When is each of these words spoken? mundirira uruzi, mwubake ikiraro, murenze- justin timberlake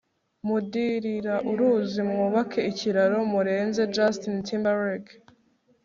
mundirira 0.45 1.35
uruzi, 1.51 1.99
mwubake 2.09 2.59
ikiraro, 2.71 3.17
murenze- 3.31 3.81
justin 3.95 4.35
timberlake 4.47 5.13